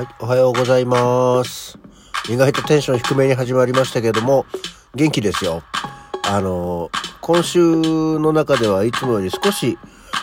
[0.00, 1.78] はい、おはようございます。
[2.30, 4.46] 意外とテンション低めに始まりましたけども、
[4.94, 5.62] 元気ですよ。
[6.26, 7.60] あの、今週
[8.18, 9.78] の中ではいつもより少し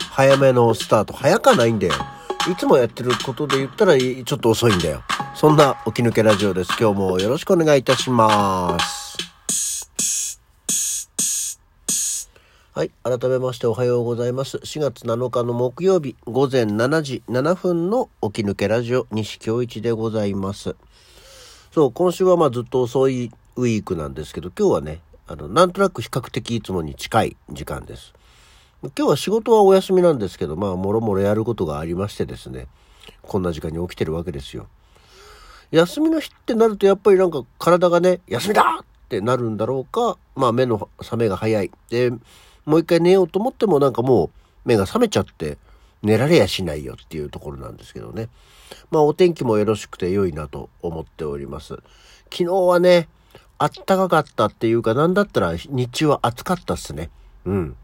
[0.09, 1.13] 早めのスタート。
[1.13, 1.93] 早かないんだよ。
[2.51, 5.03] いつもやってることで言ったらちょっと遅いんだよ。
[5.35, 6.71] そんな起き抜けラジオです。
[6.79, 9.06] 今日もよろしくお願いいたします。
[12.77, 12.91] はい。
[13.01, 14.57] 改めましておはようございます。
[14.57, 20.75] 4月7日の木曜日午前7時7分の起き抜けラジオ西京一でございます。
[21.73, 28.13] そう、今週はまあずっと遅いウィークなんですけど、今日はね、あの、なんとなく比較的いつもに近い時間です。
[28.83, 32.67] 今日は仕事はお休みなんですけど、まあ、もろもろやることがありましてですね、
[33.23, 34.67] こんな時間に起きてるわけですよ。
[35.71, 41.71] 休みの日ってなるとやっぱりなんか体がね、休みだってなるんだろうか、まあ目の覚めが早い。
[41.89, 42.11] で、
[42.67, 44.29] もう一回寝ようと思ってもなんかもう
[44.65, 45.57] 目が覚めちゃって
[46.03, 48.27] 寝られやしないよっていうところなんですけどね。
[48.91, 51.75] まあお天気もよろしくて良いなと思っております。
[52.29, 53.07] 昨日はね、
[53.57, 57.09] あったかかったっていうかなんだったら日中は暑かったっすね。
[57.45, 57.75] うん。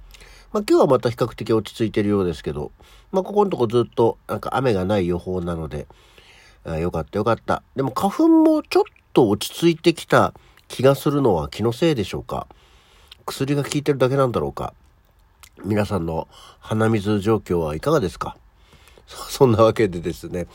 [0.52, 2.73] まあ今日はまた比較的落ち着いてるようですけど、
[3.14, 5.88] まあここのとこずっとなんか雨がない予報なので、
[6.66, 7.64] あよかったよかった。
[7.78, 10.34] でも花粉もちょっと落ち着いてきた
[10.67, 12.48] 気がするのは気のせいでしょうか。
[13.26, 14.74] 薬が効いてるだけなんだろうか。
[15.64, 16.28] 皆さんの
[16.60, 18.36] 鼻水状況はいかがですか？
[19.08, 20.48] そんなわけでですね。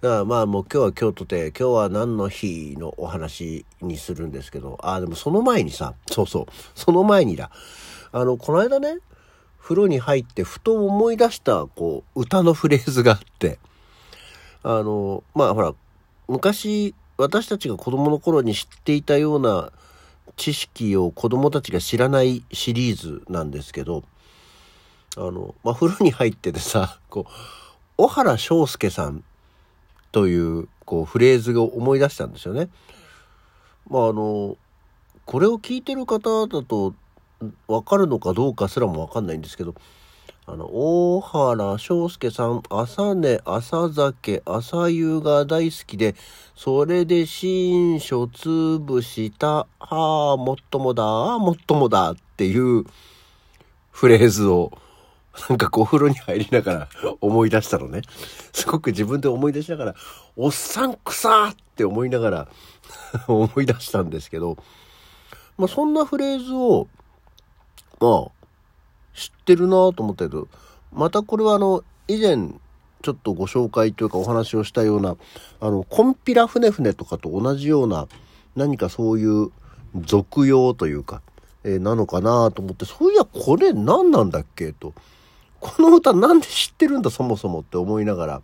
[0.00, 7.50] だからまあもう今日は今日とて、今日は何の日のお話にするんですけど、ああ、でもその前にさ、そうそう、その前にだ。
[8.12, 8.98] あの、この間ね、
[9.60, 13.58] 風呂に入ってふと思い出した、こう、歌のフレーズがあって、
[14.62, 15.74] あの、まあほら、
[16.28, 19.70] 昔、私たちが子供の頃に知っていたような
[20.36, 24.04] 知識を子供たちが知らないシリーズなんですけど、
[25.16, 27.32] あの、まあ、風呂に入っててさ、こう、
[27.96, 29.22] 小原章介さん
[30.10, 32.68] という、こう、フレーズを思い出したんですよね。
[33.88, 34.56] まあ、あの、
[35.26, 36.94] これを聞いてる方だと、
[37.68, 39.74] わかるのかどうかすらもわかんないんですけど、
[40.46, 46.14] あの、大原章介さん、朝寝、朝酒、朝夕が大好きで、
[46.54, 52.84] それで新書潰した、はあ、もっともだ、あもっともだっていう
[53.90, 54.70] フレーズを、
[55.48, 56.88] なんかこうお風呂に入りながら
[57.22, 58.02] 思い出したのね。
[58.52, 59.94] すごく自分で思い出しながら、
[60.36, 62.48] おっさんくさーって思いながら
[63.28, 64.58] 思い出したんですけど、
[65.56, 66.86] まあそんなフレーズを、
[67.98, 68.43] まあ、
[69.14, 70.48] 知ってるなと思ったけど、
[70.92, 72.50] またこれはあの、以前、
[73.02, 75.16] ちょっとご紹介というかお話をしたような、
[75.60, 78.08] あの、コンピラ船船とかと同じような、
[78.56, 79.50] 何かそういう
[79.94, 81.22] 俗用というか、
[81.64, 84.72] えーなのかなと思って、そういや、これ何なんだっけ？
[84.72, 84.92] と。
[85.60, 88.42] この歌なんで知ってるんだそもそもって思いながら、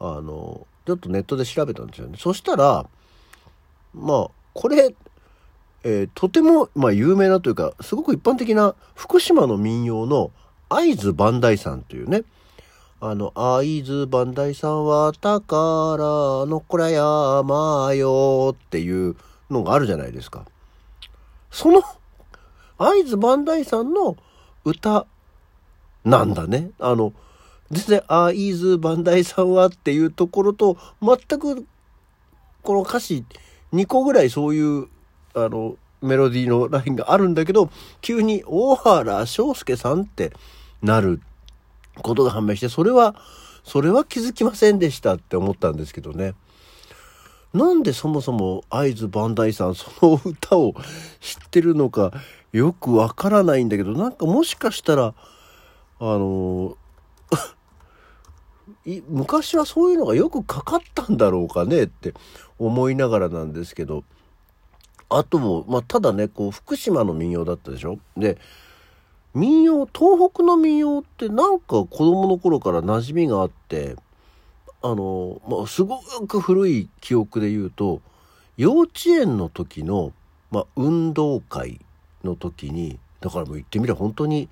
[0.00, 2.16] あの、ちょっとネットで調べたんですよね。
[2.18, 2.86] そしたら、
[3.94, 4.94] まあ、これ、
[5.84, 10.30] えーとても、まあ、有名なというか、すごく一般的な福島の民謡の
[10.68, 12.24] 会津磐梯山というね、
[13.00, 19.16] あの、会津磐梯山は宝の倉山よっていう
[19.50, 20.46] のがあるじゃないですか。
[21.50, 21.82] その、
[22.78, 24.16] 会津磐梯山の
[24.64, 25.06] 歌
[26.04, 26.70] なんだね。
[26.78, 27.12] あの、
[27.70, 31.66] 全然、会津磐梯山はっていうところと、全く、
[32.62, 33.24] この歌詞、
[33.72, 34.88] 2個ぐらいそういう、
[35.34, 37.70] あの、メロディーのラインがあるんだけど、
[38.00, 40.32] 急に、大原章介さんって
[40.82, 41.20] なる
[42.02, 43.14] ことが判明して、それは、
[43.64, 46.34] それは気づきませんでしたって思ったんですけどね。
[47.54, 50.74] なんでそもそも会津磐梯さんその歌を
[51.20, 52.10] 知ってるのか
[52.52, 55.14] よくわからないんだけど、なんかもしかしたら、
[55.98, 56.76] あの
[59.08, 62.14] 昔はそういうのがよくかかったんだろうかねって
[62.58, 64.04] 思いながらなんですけど、
[65.18, 67.98] あとも、まあ、ただね、こう、福島の民謡だったでしょ？
[68.16, 68.38] で、
[69.34, 73.96] 民謡、東北の民謡ってなんか子供の頃から馴染みがあって、
[74.82, 78.00] あの、まあ、すごく古い記憶で言うと、
[78.56, 80.12] 幼稚園の時の、
[80.50, 81.80] まあ、運動会
[82.24, 84.48] の時に、だからもう言ってみれば本当に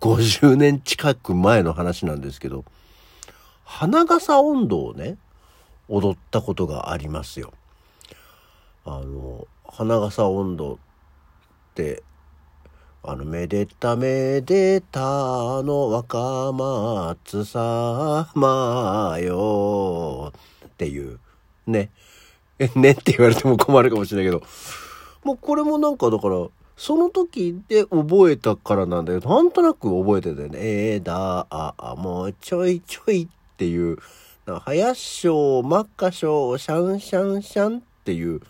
[0.00, 2.64] 50年近く前の話なんですけど、
[3.64, 5.16] 花笠音頭をね、
[5.88, 7.52] 踊ったことがありますよ。
[8.84, 10.78] あの、花笠音頭っ
[11.74, 12.02] て、
[13.02, 15.00] あの、めでためでた
[15.62, 20.32] の若松様よ
[20.66, 21.20] っていう、
[21.66, 21.90] ね。
[22.58, 24.42] え、 ねって言われても困るかもしれないけど、
[25.22, 30.58] もうこれもなんかだから、その時で覚えたからなんだけど、なんとなく覚えてたよね。
[30.60, 33.98] えーだ、あ、あ、もうちょいちょいっていう、
[34.64, 38.40] 林章、真っ赤章、シャンシャンシャンっていう、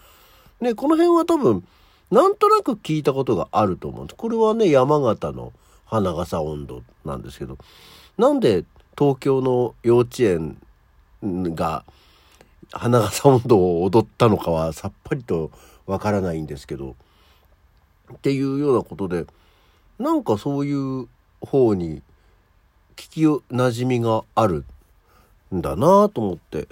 [0.61, 1.67] ね、この辺は多分、
[2.11, 4.17] なんとなく聞いたことがあると思うんです。
[4.17, 5.53] これはね、山形の
[5.85, 7.59] 花笠温度なんですけど、
[8.17, 8.65] なんで
[8.99, 10.57] 東京の幼稚園
[11.23, 11.85] が
[12.73, 15.51] 花笠温度を踊ったのかはさっぱりと
[15.87, 16.97] わからないんですけど、
[18.13, 19.27] っていうようなことで、
[19.99, 21.09] なんかそういう
[21.41, 22.03] 方に
[22.97, 24.65] 聞き馴染みがある
[25.55, 26.69] んだなと思って、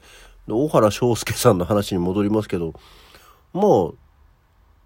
[0.49, 2.75] 大原章介さんの話に戻りますけど、
[3.57, 3.93] ま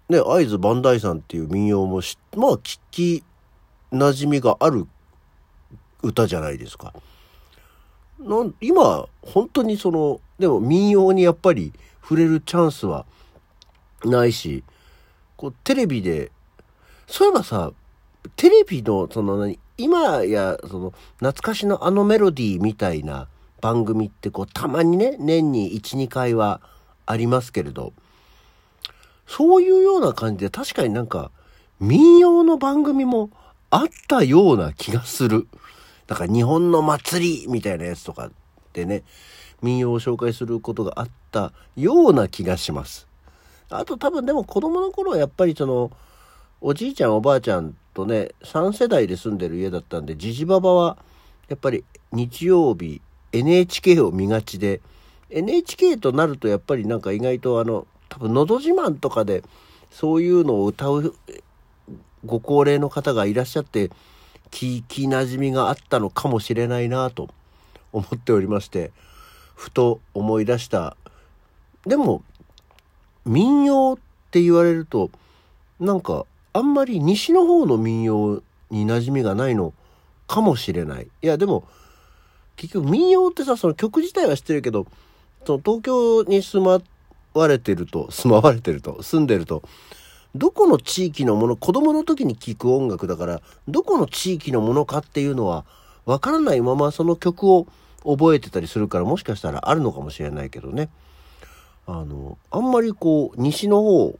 [0.09, 2.01] あ、ね、会津磐梯山っていう民謡も
[2.35, 3.23] まあ聞き
[3.91, 4.87] 馴染みがある
[6.01, 6.93] 歌じゃないですか。
[8.19, 13.05] なん今、本当にその、でも民謡にやっぱり触れるチャンスは
[14.05, 14.63] ないし、
[15.35, 16.31] こうテレビで、
[17.07, 17.71] そういえばさ、
[18.35, 23.27] テレビのその何、今やその懐かしのあのメロディーみたいな
[23.59, 26.61] 番組ってこうたまにね、年に1、2回は
[27.05, 27.93] ありますけれど、
[29.31, 31.31] そういうような感じで確かになんか
[31.79, 33.29] 民謡の番組も
[33.69, 35.47] あったような気がする。
[36.05, 38.29] だから日本の祭りみたいなやつとか
[38.73, 39.03] でね、
[39.61, 43.07] 民謡を紹介することがあったような気がします。
[43.69, 45.91] あと多分でも子供の頃はやっぱりその、
[46.59, 50.97] おじいちゃんおばあちゃんとね、3世代で住んでる家だったんで、じじばばは
[51.47, 53.01] やっぱり日曜日
[53.31, 54.81] NHK を見がちで、
[55.29, 59.41] NHK となるとやっぱりなんか意外とあの、多分、のど自慢とかで、
[59.89, 61.15] そういうのを歌う
[62.25, 63.89] ご高齢の方がいらっしゃって、
[64.51, 67.29] 聞き馴染みがあったのかもしれないなと
[67.93, 68.91] 思っておりまして、
[69.55, 70.97] ふと思い出した。
[71.85, 72.21] でも、
[73.25, 73.97] 民謡っ
[74.29, 75.09] て言われると、
[75.79, 79.73] なんか、あんまり西の方の民謡に馴染みがないの
[80.27, 81.07] かもしれない。
[81.21, 81.63] いや、でも、
[82.57, 84.85] 結局民謡ってさ、その曲自体は知ってるけど、
[85.45, 86.81] その東京に住まっ
[87.33, 89.63] われてると、住まわれてると、住んでると、
[90.35, 95.65] どこの地域のもの、子供の時に聴く音楽だから、どこの地域のものかっていうのは、
[96.05, 97.67] わからないままその曲を
[98.03, 100.89] 覚えてたりするから、もしかしたらあるのかもしれないけどね。
[101.85, 104.17] あの、あんまりこう、西の方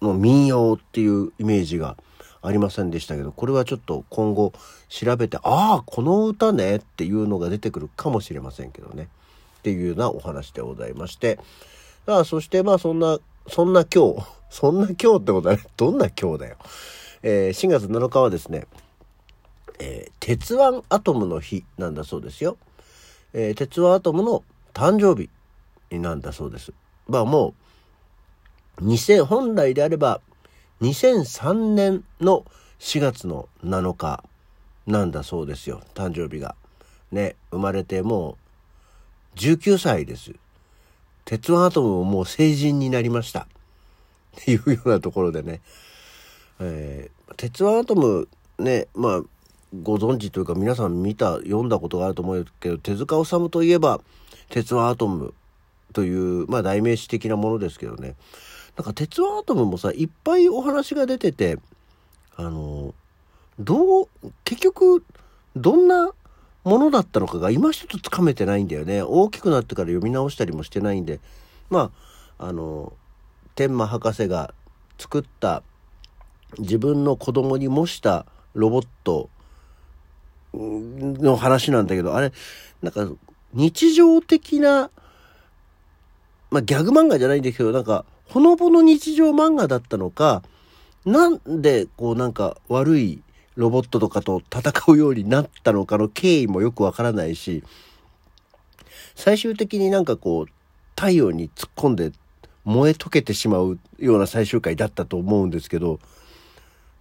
[0.00, 1.96] の民謡っていうイメージが
[2.42, 4.52] ありませんでしたけど、これはちょっと今後
[4.88, 9.08] 調べて、ああ、この歌ねっていうのが出てくるかもしれませんけどね。
[9.58, 11.38] っていうようなお話でございまして、
[12.06, 16.56] さあ、そしてまあそんな、そんな今日、 そんな今日ってことはね、どんな今日だよ。
[17.22, 18.66] えー、4月7日はですね、
[19.78, 22.56] えー、鉄腕アトムの日なんだそうですよ。
[23.32, 24.42] えー、鉄腕アトムの
[24.72, 25.28] 誕生日
[25.98, 26.72] なんだそうです。
[27.06, 27.54] まあも
[28.78, 30.20] う、2000、本来であれば、
[30.80, 32.46] 2003年の
[32.78, 34.24] 4月の7日
[34.86, 35.82] なんだそうですよ。
[35.94, 36.56] 誕生日が。
[37.12, 38.38] ね、生まれても
[39.34, 40.34] う19歳です。
[41.30, 43.42] 鉄腕アトムももう成人になりました。
[43.42, 45.60] っていうようなところでね、
[46.58, 48.26] えー、鉄腕アトム
[48.58, 49.22] ね、まあ、
[49.80, 54.00] ご存知というか皆さん見た、読んだことがあると思うけど、手塚治虫といえば、
[54.48, 55.32] 鉄腕アトム
[55.92, 58.16] という、まあ代名詞的なものですけどね。
[58.76, 61.60] なんか鉄腕アトムもさ、いっぱいお話が出てて、
[62.34, 62.92] あの、
[63.60, 64.08] どう、
[64.42, 65.04] 結局、
[65.54, 66.10] どんな
[66.64, 69.02] ものだったのかが今一つつかめてないんだよね。
[69.02, 71.20] 大きくなってから読み直したりもしてないんで。
[71.70, 71.90] ま
[72.38, 72.92] あ、あの、
[73.54, 74.54] 天満博士が
[74.98, 75.62] 作った
[76.58, 79.30] 自分の子供に模したロボット
[80.52, 82.32] の話なんだけど、あれ、
[82.82, 83.08] なんか
[83.52, 84.90] 日常的な、
[86.50, 90.42] まあギャグ漫画じゃないんだけど、なんかほのぼの日常漫画だったのか、
[91.04, 93.22] なんでこうなんか悪い
[93.56, 97.62] ロボットとかと戦うようになったのかの経緯もよくわからないし、
[99.14, 100.46] 最終的になんかこう、
[100.96, 102.12] 太陽に突っ込んで
[102.64, 106.00] 燃え溶けてしまうような最終回だったと思うんですけど、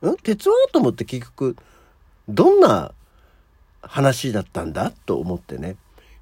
[0.01, 0.15] ん？
[0.23, 1.55] 鉄腕アトムって結局、
[2.27, 2.93] どんな
[3.81, 5.75] 話だったんだと思ってね、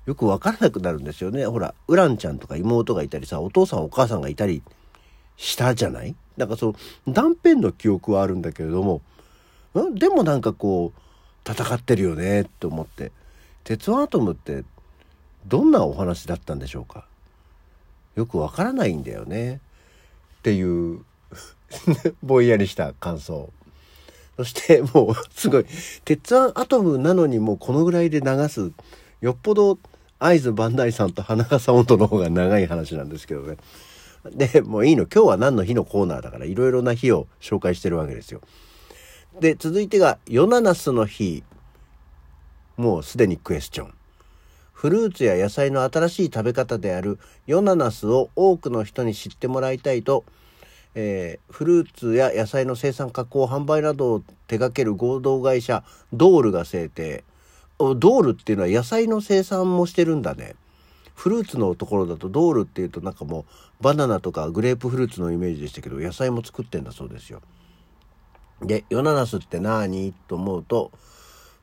[0.05, 1.45] よくわからなくなるんですよね。
[1.45, 4.63] ほら、ウランちゃんとか妹がいたりさ、お父さんお母さんがいたり
[5.35, 6.15] したじゃない？
[6.37, 6.67] なんかそ
[7.05, 9.01] の断片の記憶はあるんだけれども、
[9.93, 13.11] でもなんかこう戦ってるよねって思って。
[13.63, 14.63] 鉄腕アトムって
[15.45, 17.05] どんなお話だったんでしょうか？
[18.15, 19.59] よくわからないんだよね。
[20.39, 21.01] っていう
[22.23, 23.51] ぼんやりした感想。
[24.37, 25.65] そしてもうすごい
[26.05, 28.71] 鉄腕アトムなのにもうこのぐらいで流す
[29.19, 29.79] よっぽど
[30.19, 33.57] 会津磐梯さんと花笠温度の方が長い話なんですけどね。
[34.31, 35.07] でもういいの。
[35.13, 38.41] 今日は何の日のコーナーだからいろいろな日を紹介してるわけですよ。
[39.39, 41.43] で、続いてが、ヨナナスの日。
[42.75, 43.93] もうすでにクエスチョン。
[44.73, 47.17] フルーツや野菜の新しい食べ方である
[47.47, 50.23] ヨナナスを多くの人に知ってもらいたいと、
[50.93, 57.23] えー、フルーツや野菜の生産加工販売などを手掛ける合同会社ドールが制定
[57.79, 60.53] ドールっていうのは野菜の生産もしてるんだね
[61.15, 63.45] フルーツのところだとドールっていうとなんかも
[63.81, 67.41] うバナナとかグレープフルーツのイメージでしたけど野菜も作ってんだそうですよ
[68.61, 70.91] でヨナナスって何と思うと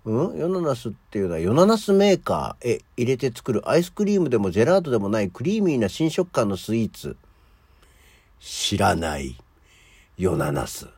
[0.05, 0.39] うん？
[0.39, 7.17] ヨナナスっていうのはヨナナスメーカーへ入れて作るアイスクリームでもジェラートでもないクリーミーな新食感のスイーツ
[8.41, 9.37] 知らない。
[10.19, 10.89] ヨナナス。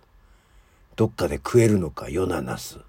[0.97, 2.81] どっかで食えるのか、ヨナナス。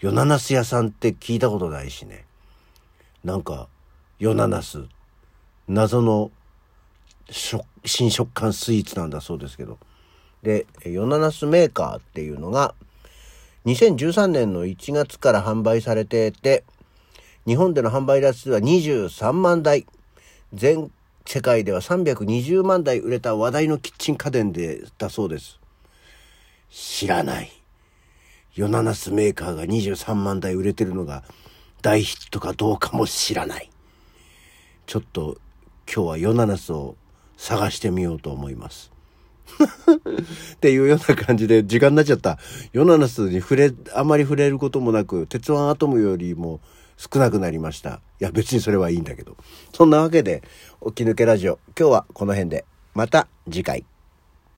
[0.00, 2.24] ヨナナス屋さんって聞いたことないしね。
[3.22, 3.68] なんか、
[4.18, 4.84] ヨナナス。
[5.68, 6.32] 謎の
[7.30, 9.78] 新食感スイーツなんだそうですけど。
[10.42, 12.74] で、ヨナナスメーカーっていうのが、
[13.66, 16.64] 2013年の1月から販売されてて、
[17.46, 19.86] 日本での販売台数は23万台。
[20.52, 20.90] 全
[21.24, 25.58] 世界では320万台売れた話題のキッチン家電でだそうです。
[26.70, 27.52] 知らない。
[28.54, 31.22] ヨナナスメーカーが23万台売れてるのが
[31.80, 33.70] 大ヒットかどうかも知らない。
[34.86, 35.38] ちょっと
[35.86, 36.96] 今日はヨナナスを
[37.36, 38.92] 探してみようと思います。
[40.54, 42.38] っていうような感じで時間になっちゃった。
[42.72, 46.60] ヨナナスに触れ、あまり触れることもなく、鉄腕アトムよりも
[46.96, 48.00] 少なくなりました。
[48.20, 49.36] いや別にそれはいいんだけど。
[49.72, 50.42] そんなわけで、
[50.86, 53.84] 起き抜けラジオ、今日はこの辺で、また次回。